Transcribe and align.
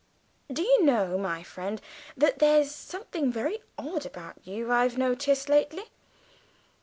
"Do 0.51 0.63
you 0.63 0.83
know, 0.83 1.15
my 1.19 1.43
friend, 1.43 1.79
that 2.17 2.39
there's 2.39 2.71
something 2.71 3.31
very 3.31 3.59
odd 3.77 4.03
about 4.03 4.37
you 4.43 4.71
I've 4.71 4.97
noticed 4.97 5.47
lately? 5.47 5.91